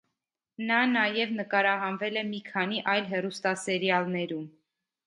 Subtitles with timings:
[0.69, 4.53] Նա նաև նկարահանվել է մի քանի այլ հեռուստասերիալներում։